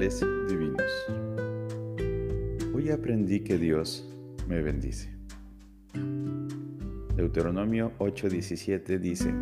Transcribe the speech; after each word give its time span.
divinos. 0.00 0.90
Hoy 2.74 2.88
aprendí 2.88 3.40
que 3.40 3.58
Dios 3.58 4.10
me 4.48 4.62
bendice. 4.62 5.14
Deuteronomio 7.14 7.92
8:17 7.98 8.98
dice, 8.98 9.34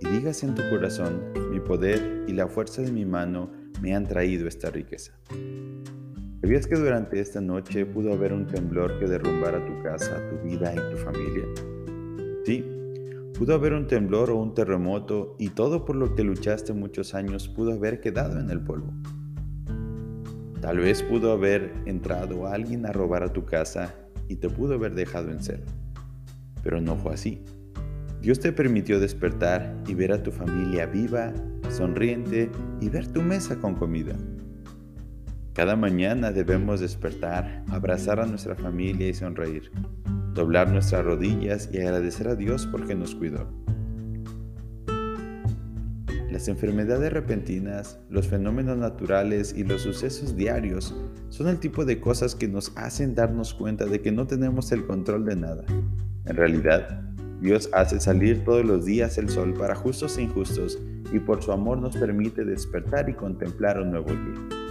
y 0.00 0.08
digas 0.08 0.42
en 0.44 0.54
tu 0.54 0.62
corazón, 0.70 1.20
mi 1.50 1.60
poder 1.60 2.24
y 2.26 2.32
la 2.32 2.48
fuerza 2.48 2.80
de 2.80 2.90
mi 2.90 3.04
mano 3.04 3.50
me 3.82 3.94
han 3.94 4.06
traído 4.06 4.48
esta 4.48 4.70
riqueza. 4.70 5.12
¿Sabías 6.40 6.66
que 6.66 6.76
durante 6.76 7.20
esta 7.20 7.42
noche 7.42 7.84
pudo 7.84 8.14
haber 8.14 8.32
un 8.32 8.46
temblor 8.46 8.98
que 8.98 9.06
derrumbara 9.06 9.62
tu 9.66 9.82
casa, 9.82 10.26
tu 10.30 10.48
vida 10.48 10.72
y 10.72 10.94
tu 10.94 10.96
familia? 10.96 11.44
Sí, 12.46 12.64
pudo 13.38 13.52
haber 13.52 13.74
un 13.74 13.86
temblor 13.86 14.30
o 14.30 14.36
un 14.36 14.54
terremoto 14.54 15.36
y 15.38 15.50
todo 15.50 15.84
por 15.84 15.96
lo 15.96 16.14
que 16.14 16.24
luchaste 16.24 16.72
muchos 16.72 17.14
años 17.14 17.46
pudo 17.46 17.74
haber 17.74 18.00
quedado 18.00 18.40
en 18.40 18.48
el 18.48 18.62
polvo. 18.62 18.94
Tal 20.66 20.78
vez 20.78 21.00
pudo 21.00 21.30
haber 21.30 21.72
entrado 21.84 22.48
alguien 22.48 22.86
a 22.86 22.92
robar 22.92 23.22
a 23.22 23.32
tu 23.32 23.44
casa 23.44 23.94
y 24.26 24.34
te 24.34 24.50
pudo 24.50 24.74
haber 24.74 24.96
dejado 24.96 25.30
en 25.30 25.40
cero. 25.40 25.62
Pero 26.64 26.80
no 26.80 26.96
fue 26.96 27.14
así. 27.14 27.44
Dios 28.20 28.40
te 28.40 28.50
permitió 28.50 28.98
despertar 28.98 29.76
y 29.86 29.94
ver 29.94 30.10
a 30.10 30.24
tu 30.24 30.32
familia 30.32 30.86
viva, 30.86 31.32
sonriente 31.70 32.50
y 32.80 32.88
ver 32.88 33.06
tu 33.06 33.22
mesa 33.22 33.60
con 33.60 33.76
comida. 33.76 34.16
Cada 35.52 35.76
mañana 35.76 36.32
debemos 36.32 36.80
despertar, 36.80 37.62
abrazar 37.70 38.18
a 38.18 38.26
nuestra 38.26 38.56
familia 38.56 39.06
y 39.06 39.14
sonreír, 39.14 39.70
doblar 40.34 40.72
nuestras 40.72 41.04
rodillas 41.04 41.70
y 41.72 41.78
agradecer 41.78 42.26
a 42.26 42.34
Dios 42.34 42.66
porque 42.66 42.96
nos 42.96 43.14
cuidó. 43.14 43.48
Las 46.36 46.48
enfermedades 46.48 47.14
repentinas, 47.14 47.98
los 48.10 48.28
fenómenos 48.28 48.76
naturales 48.76 49.54
y 49.56 49.64
los 49.64 49.80
sucesos 49.80 50.36
diarios 50.36 50.94
son 51.30 51.48
el 51.48 51.58
tipo 51.58 51.86
de 51.86 51.98
cosas 51.98 52.34
que 52.34 52.46
nos 52.46 52.74
hacen 52.76 53.14
darnos 53.14 53.54
cuenta 53.54 53.86
de 53.86 54.02
que 54.02 54.12
no 54.12 54.26
tenemos 54.26 54.70
el 54.70 54.86
control 54.86 55.24
de 55.24 55.34
nada. 55.34 55.64
En 56.26 56.36
realidad, 56.36 57.00
Dios 57.40 57.70
hace 57.72 57.98
salir 58.00 58.44
todos 58.44 58.66
los 58.66 58.84
días 58.84 59.16
el 59.16 59.30
sol 59.30 59.54
para 59.54 59.74
justos 59.74 60.18
e 60.18 60.24
injustos 60.24 60.78
y 61.10 61.20
por 61.20 61.42
su 61.42 61.52
amor 61.52 61.78
nos 61.78 61.96
permite 61.96 62.44
despertar 62.44 63.08
y 63.08 63.14
contemplar 63.14 63.80
un 63.80 63.92
nuevo 63.92 64.10
día 64.10 64.66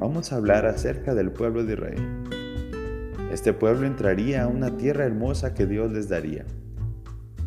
vamos 0.00 0.32
a 0.32 0.36
hablar 0.36 0.66
acerca 0.66 1.14
del 1.14 1.30
pueblo 1.30 1.62
de 1.62 1.74
Israel. 1.74 2.02
Este 3.30 3.52
pueblo 3.52 3.86
entraría 3.86 4.42
a 4.42 4.48
una 4.48 4.76
tierra 4.76 5.04
hermosa 5.04 5.54
que 5.54 5.66
Dios 5.66 5.92
les 5.92 6.08
daría, 6.08 6.44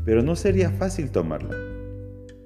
pero 0.05 0.23
no 0.23 0.37
sería 0.37 0.71
fácil 0.71 1.11
tomarla. 1.11 1.68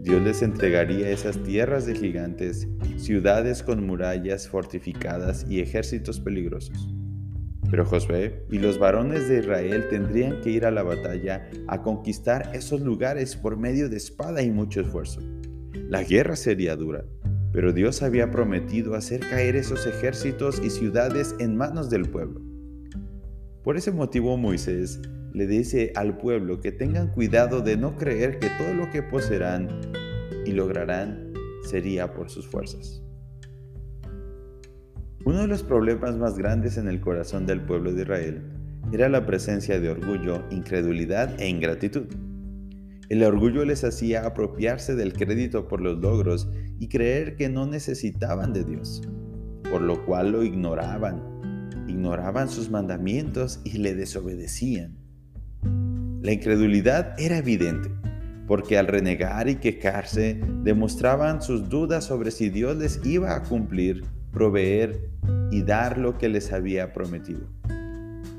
Dios 0.03 0.21
les 0.21 0.41
entregaría 0.41 1.09
esas 1.09 1.41
tierras 1.43 1.85
de 1.85 1.95
gigantes, 1.95 2.67
ciudades 2.97 3.63
con 3.63 3.87
murallas 3.87 4.49
fortificadas 4.49 5.45
y 5.49 5.61
ejércitos 5.61 6.19
peligrosos. 6.19 6.93
Pero 7.71 7.85
Josué 7.85 8.43
y 8.51 8.59
los 8.59 8.77
varones 8.77 9.29
de 9.29 9.39
Israel 9.39 9.87
tendrían 9.89 10.41
que 10.41 10.49
ir 10.49 10.65
a 10.65 10.71
la 10.71 10.83
batalla 10.83 11.49
a 11.69 11.81
conquistar 11.81 12.51
esos 12.53 12.81
lugares 12.81 13.37
por 13.37 13.55
medio 13.55 13.87
de 13.87 13.95
espada 13.95 14.41
y 14.41 14.51
mucho 14.51 14.81
esfuerzo. 14.81 15.21
La 15.87 16.03
guerra 16.03 16.35
sería 16.35 16.75
dura, 16.75 17.05
pero 17.53 17.71
Dios 17.71 18.03
había 18.03 18.29
prometido 18.29 18.95
hacer 18.95 19.21
caer 19.21 19.55
esos 19.55 19.87
ejércitos 19.87 20.61
y 20.61 20.69
ciudades 20.69 21.33
en 21.39 21.55
manos 21.55 21.89
del 21.89 22.09
pueblo. 22.09 22.41
Por 23.63 23.77
ese 23.77 23.93
motivo 23.93 24.35
Moisés 24.35 24.99
le 25.33 25.47
dice 25.47 25.91
al 25.95 26.17
pueblo 26.17 26.61
que 26.61 26.71
tengan 26.71 27.07
cuidado 27.07 27.61
de 27.61 27.75
no 27.75 27.97
creer 27.97 28.39
que 28.39 28.49
todo 28.57 28.73
lo 28.73 28.89
que 28.91 29.01
poseerán 29.01 29.67
y 30.45 30.51
lograrán 30.51 31.33
sería 31.63 32.13
por 32.13 32.29
sus 32.29 32.47
fuerzas. 32.47 33.01
Uno 35.25 35.41
de 35.41 35.47
los 35.47 35.63
problemas 35.63 36.17
más 36.17 36.37
grandes 36.37 36.77
en 36.77 36.87
el 36.87 37.01
corazón 37.01 37.45
del 37.45 37.61
pueblo 37.61 37.93
de 37.93 38.03
Israel 38.03 38.41
era 38.91 39.09
la 39.09 39.25
presencia 39.25 39.79
de 39.79 39.89
orgullo, 39.89 40.43
incredulidad 40.51 41.39
e 41.39 41.47
ingratitud. 41.47 42.05
El 43.09 43.23
orgullo 43.23 43.65
les 43.65 43.83
hacía 43.83 44.25
apropiarse 44.25 44.95
del 44.95 45.13
crédito 45.13 45.67
por 45.67 45.81
los 45.81 45.99
logros 45.99 46.49
y 46.77 46.89
creer 46.89 47.35
que 47.37 47.49
no 47.49 47.65
necesitaban 47.65 48.53
de 48.53 48.65
Dios, 48.65 49.01
por 49.69 49.81
lo 49.81 50.05
cual 50.05 50.31
lo 50.31 50.43
ignoraban, 50.43 51.21
ignoraban 51.87 52.49
sus 52.49 52.69
mandamientos 52.69 53.61
y 53.63 53.77
le 53.77 53.95
desobedecían. 53.95 55.02
La 56.23 56.31
incredulidad 56.31 57.19
era 57.19 57.39
evidente, 57.39 57.91
porque 58.47 58.77
al 58.77 58.87
renegar 58.87 59.49
y 59.49 59.57
quejarse 59.57 60.39
demostraban 60.63 61.41
sus 61.41 61.67
dudas 61.67 62.05
sobre 62.05 62.31
si 62.31 62.49
Dios 62.49 62.77
les 62.77 63.05
iba 63.05 63.35
a 63.35 63.43
cumplir, 63.43 64.05
proveer 64.31 65.09
y 65.51 65.63
dar 65.63 65.97
lo 65.97 66.17
que 66.17 66.29
les 66.29 66.53
había 66.53 66.93
prometido. 66.93 67.41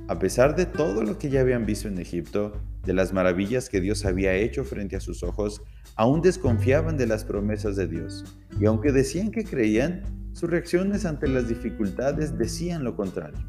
A 0.09 0.19
pesar 0.19 0.57
de 0.57 0.65
todo 0.65 1.03
lo 1.03 1.19
que 1.19 1.29
ya 1.29 1.43
habían 1.43 1.67
visto 1.67 1.87
en 1.87 1.99
Egipto, 1.99 2.53
de 2.87 2.95
las 2.95 3.13
maravillas 3.13 3.69
que 3.69 3.83
Dios 3.83 4.07
había 4.07 4.33
hecho 4.33 4.65
frente 4.65 4.97
a 4.97 5.01
sus 5.01 5.23
ojos, 5.23 5.61
aún 5.95 6.23
desconfiaban 6.23 6.97
de 6.97 7.07
las 7.07 7.27
promesas 7.27 7.77
de 7.77 7.87
Dios. 7.87 8.25
Y 8.59 8.65
aunque 8.65 8.93
decían 8.93 9.31
que 9.31 9.45
creían, 9.45 10.05
sus 10.33 10.49
reacciones 10.49 11.05
ante 11.05 11.29
las 11.29 11.51
dificultades 11.51 12.39
decían 12.39 12.83
lo 12.83 12.97
contrario. 12.97 13.45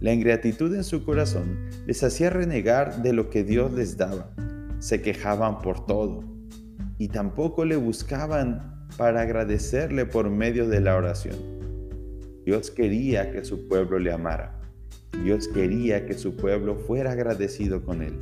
La 0.00 0.12
ingratitud 0.12 0.74
en 0.74 0.84
su 0.84 1.04
corazón 1.04 1.68
les 1.86 2.02
hacía 2.02 2.30
renegar 2.30 3.02
de 3.02 3.12
lo 3.12 3.30
que 3.30 3.44
Dios 3.44 3.72
les 3.72 3.96
daba. 3.96 4.34
Se 4.78 5.02
quejaban 5.02 5.60
por 5.60 5.86
todo 5.86 6.24
y 6.98 7.08
tampoco 7.08 7.64
le 7.64 7.76
buscaban 7.76 8.86
para 8.96 9.22
agradecerle 9.22 10.06
por 10.06 10.30
medio 10.30 10.68
de 10.68 10.80
la 10.80 10.96
oración. 10.96 11.36
Dios 12.44 12.70
quería 12.70 13.30
que 13.30 13.44
su 13.44 13.68
pueblo 13.68 13.98
le 13.98 14.12
amara 14.12 14.60
Dios 15.24 15.48
quería 15.48 16.06
que 16.06 16.14
su 16.14 16.34
pueblo 16.34 16.76
fuera 16.76 17.12
agradecido 17.12 17.84
con 17.84 18.02
él. 18.02 18.14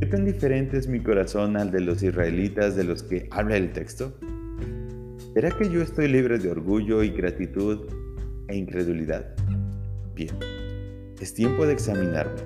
¿Qué 0.00 0.06
tan 0.06 0.24
diferente 0.24 0.76
es 0.76 0.88
mi 0.88 1.00
corazón 1.00 1.56
al 1.56 1.70
de 1.70 1.80
los 1.80 2.02
israelitas 2.02 2.76
de 2.76 2.84
los 2.84 3.02
que 3.02 3.28
habla 3.30 3.56
el 3.56 3.72
texto? 3.72 4.14
¿Será 5.32 5.50
que 5.50 5.70
yo 5.70 5.80
estoy 5.80 6.08
libre 6.08 6.38
de 6.38 6.50
orgullo, 6.50 6.98
gratitud 6.98 7.86
e 8.48 8.56
incredulidad? 8.56 9.37
Es 11.20 11.34
tiempo 11.34 11.64
de 11.66 11.72
examinarme. 11.72 12.42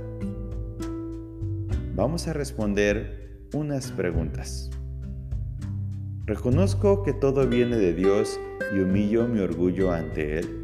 Vamos 1.95 2.29
a 2.29 2.33
responder 2.33 3.47
unas 3.55 3.91
preguntas. 3.93 4.71
¿Reconozco 6.27 7.03
que 7.03 7.13
todo 7.13 7.47
viene 7.47 7.77
de 7.77 7.95
Dios 7.95 8.39
y 8.75 8.81
humillo 8.81 9.27
mi 9.27 9.41
orgullo 9.41 9.93
ante 9.93 10.39
Él? 10.39 10.59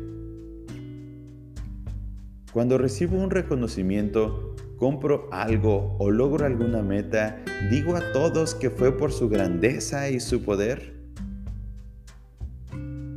Cuando 2.53 2.79
recibo 2.79 3.17
un 3.17 3.31
reconocimiento, 3.31 4.55
compro 4.77 5.29
algo 5.33 5.97
o 5.99 6.11
logro 6.11 6.47
alguna 6.47 6.83
meta, 6.83 7.43
digo 7.71 7.97
a 7.97 8.13
todos 8.13 8.55
que 8.55 8.71
fue 8.71 8.97
por 8.97 9.13
su 9.13 9.29
grandeza 9.29 10.11
y 10.11 10.21
su 10.21 10.43
poder. 10.43 10.98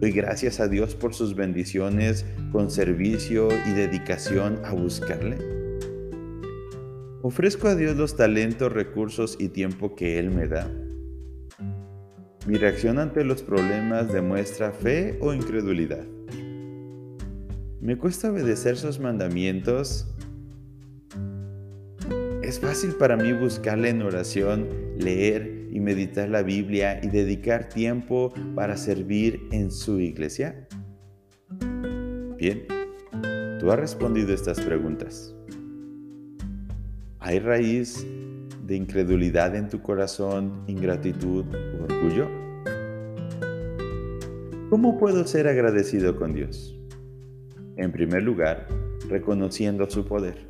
Doy 0.01 0.11
gracias 0.13 0.59
a 0.59 0.67
Dios 0.67 0.95
por 0.95 1.13
sus 1.13 1.35
bendiciones 1.35 2.25
con 2.51 2.71
servicio 2.71 3.49
y 3.67 3.69
dedicación 3.73 4.59
a 4.65 4.73
buscarle. 4.73 5.37
Ofrezco 7.21 7.67
a 7.67 7.75
Dios 7.75 7.95
los 7.95 8.17
talentos, 8.17 8.73
recursos 8.73 9.37
y 9.39 9.49
tiempo 9.49 9.95
que 9.95 10.17
Él 10.17 10.31
me 10.31 10.47
da. 10.47 10.67
Mi 12.47 12.57
reacción 12.57 12.97
ante 12.97 13.23
los 13.23 13.43
problemas 13.43 14.11
demuestra 14.11 14.71
fe 14.71 15.19
o 15.21 15.35
incredulidad. 15.35 16.03
¿Me 17.79 17.95
cuesta 17.95 18.31
obedecer 18.31 18.77
sus 18.77 18.99
mandamientos? 18.99 20.10
Es 22.51 22.59
fácil 22.59 22.91
para 22.95 23.15
mí 23.15 23.31
buscarle 23.31 23.87
en 23.87 24.01
oración, 24.01 24.67
leer 24.97 25.69
y 25.71 25.79
meditar 25.79 26.27
la 26.27 26.43
Biblia 26.43 26.99
y 27.01 27.07
dedicar 27.07 27.69
tiempo 27.69 28.33
para 28.55 28.75
servir 28.75 29.47
en 29.53 29.71
su 29.71 30.01
iglesia. 30.01 30.67
Bien, 32.35 32.65
tú 33.57 33.71
has 33.71 33.79
respondido 33.79 34.33
estas 34.33 34.59
preguntas. 34.59 35.33
¿Hay 37.19 37.39
raíz 37.39 38.05
de 38.65 38.75
incredulidad 38.75 39.55
en 39.55 39.69
tu 39.69 39.81
corazón, 39.81 40.65
ingratitud 40.67 41.45
o 41.55 41.83
orgullo? 41.85 42.27
¿Cómo 44.69 44.99
puedo 44.99 45.25
ser 45.25 45.47
agradecido 45.47 46.17
con 46.17 46.33
Dios? 46.33 46.77
En 47.77 47.93
primer 47.93 48.23
lugar, 48.23 48.67
reconociendo 49.07 49.89
su 49.89 50.03
poder. 50.03 50.49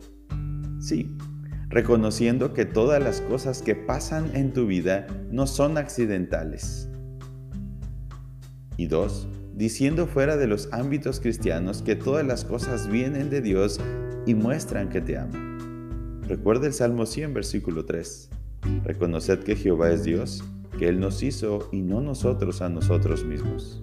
Sí, 0.79 1.15
reconociendo 1.71 2.53
que 2.53 2.65
todas 2.65 3.01
las 3.01 3.21
cosas 3.21 3.61
que 3.61 3.75
pasan 3.75 4.35
en 4.35 4.51
tu 4.51 4.67
vida 4.67 5.07
no 5.31 5.47
son 5.47 5.77
accidentales. 5.77 6.89
Y 8.75 8.87
dos, 8.87 9.27
diciendo 9.55 10.05
fuera 10.05 10.35
de 10.35 10.47
los 10.47 10.71
ámbitos 10.73 11.21
cristianos 11.21 11.81
que 11.81 11.95
todas 11.95 12.25
las 12.25 12.43
cosas 12.43 12.87
vienen 12.87 13.29
de 13.29 13.41
Dios 13.41 13.79
y 14.25 14.35
muestran 14.35 14.89
que 14.89 15.01
te 15.01 15.17
ama. 15.17 15.47
Recuerda 16.27 16.67
el 16.67 16.73
Salmo 16.73 17.05
100, 17.05 17.33
versículo 17.33 17.85
3. 17.85 18.29
Reconoced 18.83 19.39
que 19.39 19.55
Jehová 19.55 19.91
es 19.91 20.03
Dios, 20.03 20.43
que 20.77 20.89
Él 20.89 20.99
nos 20.99 21.23
hizo 21.23 21.69
y 21.71 21.81
no 21.81 22.01
nosotros 22.01 22.61
a 22.61 22.69
nosotros 22.69 23.25
mismos. 23.25 23.81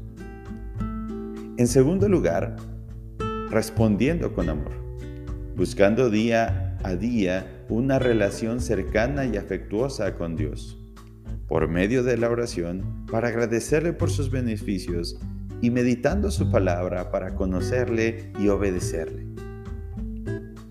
En 1.56 1.66
segundo 1.66 2.08
lugar, 2.08 2.56
respondiendo 3.50 4.32
con 4.34 4.48
amor, 4.48 4.72
buscando 5.56 6.10
día 6.10 6.78
a 6.84 6.94
día 6.94 7.57
una 7.68 7.98
relación 7.98 8.60
cercana 8.60 9.26
y 9.26 9.36
afectuosa 9.36 10.14
con 10.14 10.36
Dios, 10.36 10.78
por 11.46 11.68
medio 11.68 12.02
de 12.02 12.16
la 12.16 12.30
oración, 12.30 13.06
para 13.10 13.28
agradecerle 13.28 13.92
por 13.92 14.10
sus 14.10 14.30
beneficios 14.30 15.18
y 15.60 15.70
meditando 15.70 16.30
su 16.30 16.50
palabra 16.50 17.10
para 17.10 17.34
conocerle 17.34 18.32
y 18.38 18.48
obedecerle. 18.48 19.26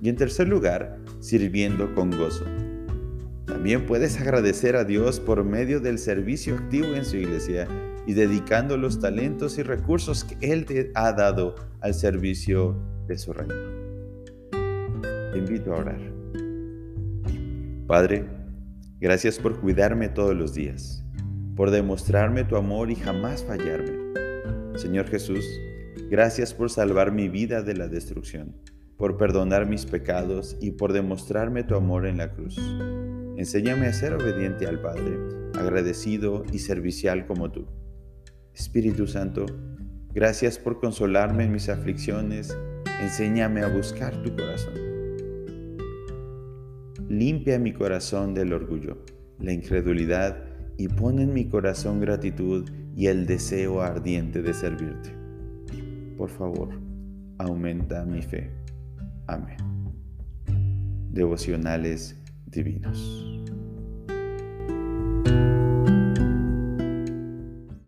Y 0.02 0.10
en 0.10 0.16
tercer 0.16 0.48
lugar, 0.48 0.98
sirviendo 1.20 1.94
con 1.94 2.12
gozo. 2.12 2.46
También 3.46 3.86
puedes 3.86 4.20
agradecer 4.20 4.76
a 4.76 4.84
Dios 4.84 5.20
por 5.20 5.44
medio 5.44 5.80
del 5.80 5.98
servicio 5.98 6.56
activo 6.56 6.96
en 6.96 7.06
su 7.06 7.18
iglesia 7.18 7.68
y 8.06 8.14
dedicando 8.14 8.78
los 8.78 9.00
talentos 9.00 9.58
y 9.58 9.64
recursos 9.64 10.24
que 10.24 10.52
Él 10.52 10.66
te 10.66 10.92
ha 10.96 11.12
dado 11.12 11.56
al 11.82 11.94
servicio 11.94 12.76
de 13.08 13.18
su 13.18 13.34
reino. 13.34 13.56
Te 15.32 15.38
invito 15.38 15.74
a 15.74 15.78
orar. 15.78 16.17
Padre, 17.88 18.26
gracias 19.00 19.40
por 19.40 19.62
cuidarme 19.62 20.10
todos 20.10 20.36
los 20.36 20.54
días, 20.54 21.06
por 21.56 21.72
demostrarme 21.72 22.44
tu 22.44 22.58
amor 22.58 22.92
y 22.92 22.96
jamás 22.96 23.46
fallarme. 23.46 24.14
Señor 24.76 25.08
Jesús, 25.08 25.46
gracias 26.12 26.54
por 26.54 26.70
salvar 26.70 27.14
mi 27.14 27.30
vida 27.30 27.62
de 27.62 27.76
la 27.76 27.88
destrucción, 27.88 28.58
por 28.98 29.16
perdonar 29.16 29.70
mis 29.70 29.86
pecados 29.86 30.58
y 30.60 30.72
por 30.72 30.92
demostrarme 30.92 31.64
tu 31.64 31.76
amor 31.76 32.08
en 32.08 32.18
la 32.18 32.34
cruz. 32.34 32.60
Enséñame 33.38 33.88
a 33.88 33.94
ser 33.94 34.16
obediente 34.16 34.68
al 34.68 34.82
Padre, 34.82 35.18
agradecido 35.58 36.44
y 36.52 36.60
servicial 36.60 37.26
como 37.26 37.54
tú. 37.54 37.68
Espíritu 38.54 39.08
Santo, 39.08 39.46
gracias 40.14 40.60
por 40.60 40.82
consolarme 40.82 41.46
en 41.46 41.54
mis 41.54 41.70
aflicciones. 41.70 42.54
Enséñame 43.00 43.62
a 43.62 43.70
buscar 43.70 44.22
tu 44.24 44.36
corazón. 44.36 44.87
Limpia 47.10 47.58
mi 47.58 47.72
corazón 47.72 48.34
del 48.34 48.52
orgullo, 48.52 48.98
la 49.40 49.54
incredulidad 49.54 50.44
y 50.78 50.90
pon 50.90 51.20
en 51.20 51.34
mi 51.34 51.46
corazón 51.46 52.02
gratitud 52.02 52.70
y 52.96 53.08
el 53.08 53.26
deseo 53.26 53.82
ardiente 53.82 54.42
de 54.42 54.54
servirte. 54.54 55.12
Por 56.18 56.30
favor, 56.30 56.70
aumenta 57.38 58.04
mi 58.04 58.22
fe. 58.22 58.52
Amén. 59.28 59.58
Devocionales 61.12 62.22
divinos. 62.46 63.38